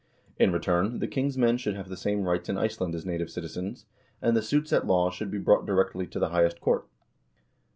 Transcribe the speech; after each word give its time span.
In 0.39 0.51
return, 0.51 0.97
the 0.97 1.07
king's 1.07 1.37
men 1.37 1.57
should 1.59 1.75
have 1.75 1.87
the 1.87 1.95
same 1.95 2.23
rights 2.23 2.49
in 2.49 2.57
Iceland 2.57 2.95
as 2.95 3.05
native 3.05 3.29
citizens, 3.29 3.85
and 4.19 4.35
the 4.35 4.41
suits 4.41 4.73
at 4.73 4.87
law 4.87 5.11
should 5.11 5.29
be 5.29 5.37
brought 5.37 5.67
directly 5.67 6.07
to 6.07 6.17
the 6.17 6.29
highest 6.29 6.59
court. 6.59 6.87